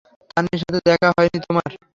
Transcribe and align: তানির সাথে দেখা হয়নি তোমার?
তানির 0.31 0.59
সাথে 0.61 0.79
দেখা 0.87 1.07
হয়নি 1.11 1.39
তোমার? 1.45 1.69